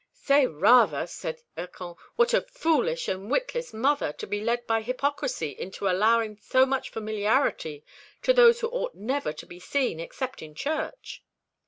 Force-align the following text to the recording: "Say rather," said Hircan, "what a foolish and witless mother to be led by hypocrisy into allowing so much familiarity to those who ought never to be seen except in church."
"Say 0.15 0.47
rather," 0.47 1.05
said 1.05 1.41
Hircan, 1.55 1.95
"what 2.15 2.33
a 2.33 2.41
foolish 2.41 3.07
and 3.07 3.29
witless 3.29 3.71
mother 3.71 4.11
to 4.13 4.25
be 4.25 4.43
led 4.43 4.65
by 4.65 4.81
hypocrisy 4.81 5.51
into 5.55 5.87
allowing 5.87 6.39
so 6.41 6.65
much 6.65 6.89
familiarity 6.89 7.85
to 8.23 8.33
those 8.33 8.61
who 8.61 8.69
ought 8.69 8.95
never 8.95 9.31
to 9.33 9.45
be 9.45 9.59
seen 9.59 9.99
except 9.99 10.41
in 10.41 10.55
church." 10.55 11.23